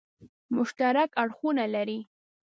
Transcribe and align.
مشترک 0.55 1.09
اړخونه 1.21 1.65
لري. 1.73 1.99